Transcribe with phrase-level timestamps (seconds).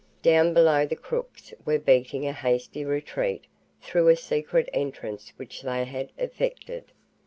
[0.23, 3.45] Down below the crooks were beating a hasty retreat
[3.83, 6.85] through a secret entrance which they had effected.